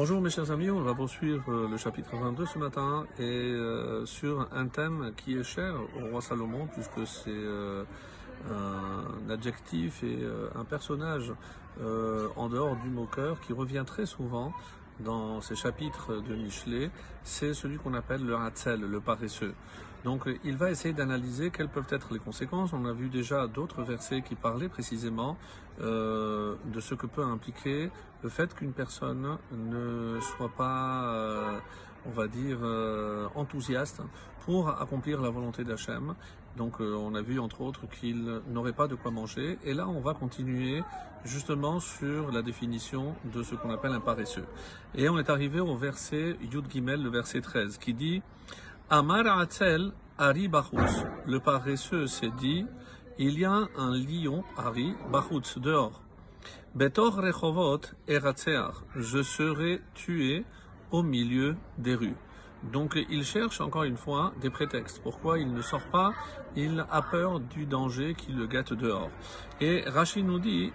[0.00, 4.06] Bonjour mes chers amis, on va poursuivre euh, le chapitre 22 ce matin et euh,
[4.06, 7.84] sur un thème qui est cher au roi Salomon puisque c'est euh,
[8.50, 10.18] un adjectif et
[10.54, 11.34] un personnage
[12.34, 14.54] en dehors du moqueur qui revient très souvent
[15.00, 16.90] dans ces chapitres de Michelet,
[17.22, 19.52] c'est celui qu'on appelle le hatzel, le paresseux.
[20.04, 22.72] Donc euh, il va essayer d'analyser quelles peuvent être les conséquences.
[22.72, 25.36] On a vu déjà d'autres versets qui parlaient précisément
[25.80, 27.90] euh, de ce que peut impliquer
[28.22, 31.58] le fait qu'une personne ne soit pas, euh,
[32.06, 32.58] on va dire,
[33.34, 34.02] enthousiaste
[34.44, 36.14] pour accomplir la volonté d'Hachem.
[36.56, 39.58] Donc on a vu entre autres qu'il n'aurait pas de quoi manger.
[39.64, 40.82] Et là on va continuer
[41.24, 44.46] justement sur la définition de ce qu'on appelle un paresseux.
[44.94, 48.22] Et on est arrivé au verset Yud Gimel, le verset 13, qui dit
[48.92, 49.24] Amar
[50.18, 50.50] Ari.
[51.26, 52.66] Le paresseux s'est dit
[53.18, 56.02] il y a un lion, Ari, Bachutz, dehors.
[56.74, 58.74] Betor Rechovot Eratzeach.
[58.96, 60.44] Je serai tué
[60.90, 62.16] au milieu des rues.
[62.64, 65.00] Donc il cherche encore une fois des prétextes.
[65.04, 66.12] Pourquoi il ne sort pas?
[66.56, 69.10] Il a peur du danger qui le guette dehors.
[69.60, 70.72] Et Rachid nous dit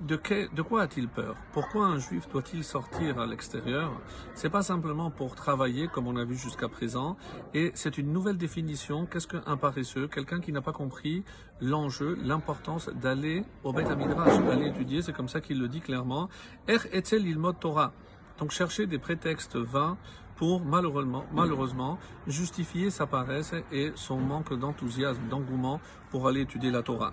[0.00, 1.36] de, quoi a-t-il peur?
[1.52, 3.92] Pourquoi un juif doit-il sortir à l'extérieur?
[4.34, 7.16] C'est pas simplement pour travailler comme on a vu jusqu'à présent,
[7.54, 9.06] et c'est une nouvelle définition.
[9.06, 10.08] Qu'est-ce qu'un paresseux?
[10.08, 11.24] Quelqu'un qui n'a pas compris
[11.60, 15.02] l'enjeu, l'importance d'aller au Beth Midrash, d'aller étudier.
[15.02, 16.28] C'est comme ça qu'il le dit clairement.
[16.66, 17.92] Er etzel ilmod Torah.
[18.38, 19.96] Donc chercher des prétextes vains
[20.36, 26.82] pour malheureusement, malheureusement justifier sa paresse et son manque d'enthousiasme, d'engouement pour aller étudier la
[26.82, 27.12] Torah.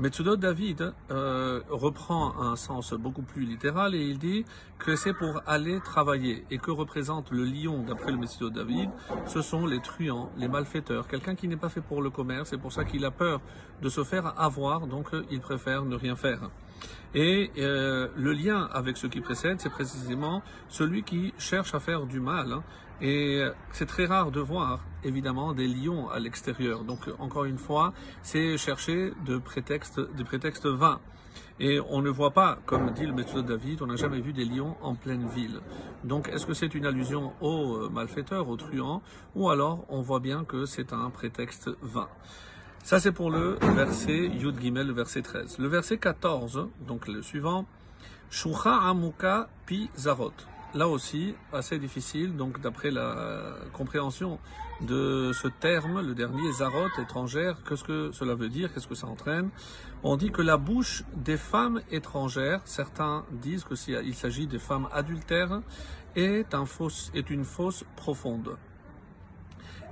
[0.00, 4.46] Metsudot David euh, reprend un sens beaucoup plus littéral et il dit
[4.78, 6.46] que c'est pour aller travailler.
[6.50, 8.88] Et que représente le lion d'après le Metsudot David
[9.26, 12.56] Ce sont les truands, les malfaiteurs, quelqu'un qui n'est pas fait pour le commerce, c'est
[12.56, 13.42] pour ça qu'il a peur
[13.82, 16.48] de se faire avoir, donc euh, il préfère ne rien faire.
[17.14, 22.06] Et euh, le lien avec ce qui précède, c'est précisément celui qui cherche à faire
[22.06, 22.52] du mal.
[22.52, 22.62] hein.
[23.00, 26.84] Et euh, c'est très rare de voir, évidemment, des lions à l'extérieur.
[26.84, 31.00] Donc, encore une fois, c'est chercher de prétextes, des prétextes vains.
[31.58, 34.44] Et on ne voit pas, comme dit le méthode David, on n'a jamais vu des
[34.44, 35.60] lions en pleine ville.
[36.04, 39.02] Donc, est-ce que c'est une allusion aux malfaiteurs, aux truands,
[39.34, 42.08] ou alors on voit bien que c'est un prétexte vain?
[42.82, 45.58] Ça, c'est pour le verset Yud Gimel, verset 13.
[45.58, 47.66] Le verset 14, donc le suivant,
[48.30, 50.32] Shucha Amuka Pi Zarot.
[50.74, 54.38] Là aussi, assez difficile, donc d'après la compréhension
[54.80, 59.06] de ce terme, le dernier, Zarot, étrangère, qu'est-ce que cela veut dire, qu'est-ce que ça
[59.06, 59.50] entraîne?
[60.02, 64.88] On dit que la bouche des femmes étrangères, certains disent que s'il s'agit des femmes
[64.92, 65.60] adultères,
[66.16, 68.56] est, un fausse, est une fausse profonde.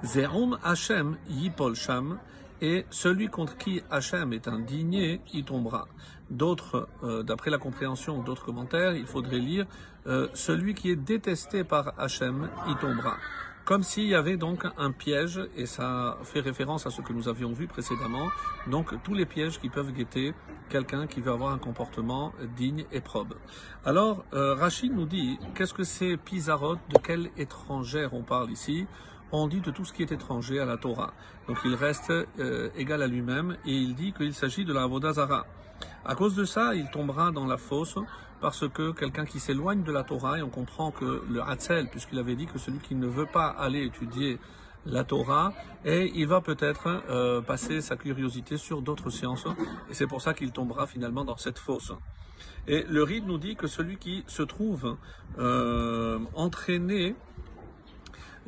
[0.05, 2.19] Zerum Hachem Yipol Sham,
[2.61, 5.87] et celui contre qui Hachem est indigné, y tombera.
[6.31, 9.67] D'autres, euh, d'après la compréhension d'autres commentaires, il faudrait lire
[10.07, 13.17] euh, celui qui est détesté par Hachem, y tombera.
[13.65, 17.29] Comme s'il y avait donc un piège, et ça fait référence à ce que nous
[17.29, 18.29] avions vu précédemment,
[18.67, 20.33] donc tous les pièges qui peuvent guetter
[20.71, 23.35] quelqu'un qui veut avoir un comportement digne et probe.
[23.85, 28.87] Alors, euh, Rachid nous dit, qu'est-ce que c'est Pizarot, de quelle étrangère on parle ici?
[29.33, 31.13] On dit de tout ce qui est étranger à la Torah.
[31.47, 35.47] Donc il reste euh, égal à lui-même et il dit qu'il s'agit de la Avodazara.
[36.05, 37.99] À cause de ça, il tombera dans la fosse
[38.41, 42.19] parce que quelqu'un qui s'éloigne de la Torah, et on comprend que le Hatzel, puisqu'il
[42.19, 44.39] avait dit que celui qui ne veut pas aller étudier
[44.87, 45.53] la Torah,
[45.85, 49.47] et il va peut-être euh, passer sa curiosité sur d'autres sciences,
[49.91, 51.93] et c'est pour ça qu'il tombera finalement dans cette fosse.
[52.69, 54.97] Et le Ride nous dit que celui qui se trouve
[55.39, 57.17] euh, entraîné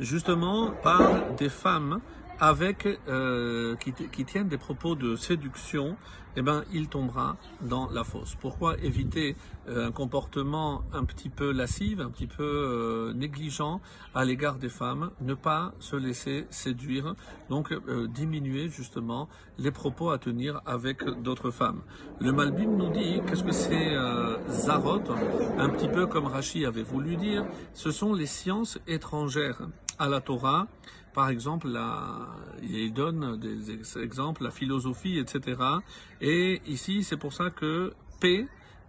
[0.01, 2.01] justement par des femmes
[2.41, 5.97] avec euh, qui, qui, tiennent des propos de séduction,
[6.37, 8.37] eh ben il tombera dans la fosse.
[8.41, 9.37] Pourquoi éviter
[9.69, 13.81] euh, un comportement un petit peu lascif, un petit peu euh, négligent
[14.15, 17.15] à l'égard des femmes, ne pas se laisser séduire,
[17.49, 21.83] donc euh, diminuer justement les propos à tenir avec d'autres femmes?
[22.21, 23.95] Le Malbim nous dit qu'est-ce que c'est
[24.49, 25.03] Zarot,
[25.59, 29.63] un petit peu comme Rachi avait voulu dire, ce sont les sciences étrangères
[29.99, 30.67] à la Torah
[31.13, 31.69] par exemple,
[32.63, 35.61] il donne des ex- exemples, la philosophie, etc.
[36.21, 38.47] Et ici, c'est pour ça que P,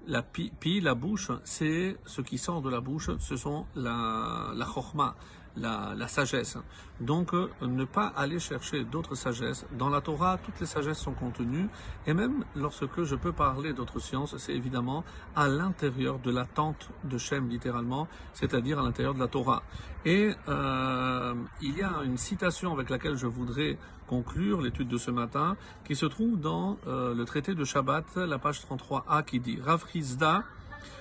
[0.07, 4.51] la pi, pi, la bouche, c'est ce qui sort de la bouche, ce sont la,
[4.55, 5.15] la chorma,
[5.57, 6.57] la, sagesse.
[6.99, 9.65] Donc, euh, ne pas aller chercher d'autres sagesses.
[9.77, 11.67] Dans la Torah, toutes les sagesses sont contenues.
[12.07, 15.03] Et même lorsque je peux parler d'autres sciences, c'est évidemment
[15.35, 19.63] à l'intérieur de la tente de Shem, littéralement, c'est-à-dire à l'intérieur de la Torah.
[20.05, 23.77] Et euh, il y a une citation avec laquelle je voudrais
[24.07, 25.55] conclure l'étude de ce matin,
[25.85, 29.85] qui se trouve dans euh, le traité de Shabbat, la page 33a, qui dit Rav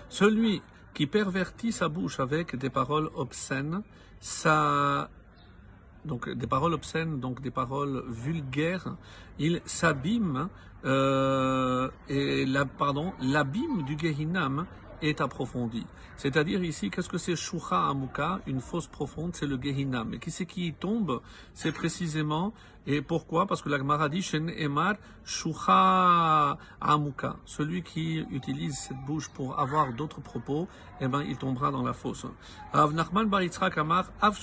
[0.08, 0.62] celui
[0.94, 3.82] qui pervertit sa bouche avec des paroles obscènes,
[4.20, 5.10] ça
[6.04, 8.96] donc des paroles obscènes, donc des paroles vulgaires,
[9.38, 10.48] il s'abîme
[10.84, 14.66] euh, et la, pardon, l'abîme du Gehinam
[15.02, 15.87] est approfondi.
[16.17, 20.14] C'est-à-dire ici, qu'est-ce que c'est Shucha Amuka Une fosse profonde, c'est le Gehinam.
[20.14, 21.20] Et qui c'est qui y tombe
[21.55, 22.52] C'est précisément,
[22.87, 23.47] et pourquoi?
[23.47, 24.94] Parce que la Gemara dit, Shen Emar
[25.25, 27.37] Shucha Amuka.
[27.44, 30.69] Celui qui utilise cette bouche pour avoir d'autres propos,
[31.00, 32.26] eh ben, il tombera dans la fosse.
[32.73, 34.37] Av Nachman Baritzrak Amar, Av.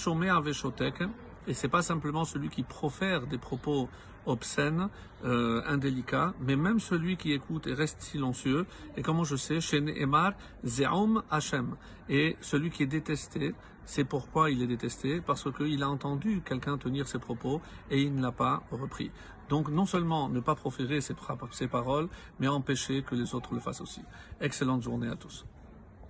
[1.48, 3.90] Et c'est pas simplement celui qui profère des propos
[4.26, 4.90] obscènes,
[5.24, 8.66] euh, indélicats, mais même celui qui écoute et reste silencieux.
[8.98, 10.34] Et comment je sais, chez Emar,
[10.66, 11.76] Zeom Hashem.
[12.10, 13.56] Et celui qui est détesté,
[13.86, 18.14] c'est pourquoi il est détesté, parce qu'il a entendu quelqu'un tenir ses propos et il
[18.14, 19.12] ne l'a pas repris.
[19.50, 21.16] Donc non seulement ne pas proférer ses,
[21.52, 22.10] ses paroles,
[22.40, 24.02] mais empêcher que les autres le fassent aussi.
[24.42, 25.46] Excellente journée à tous.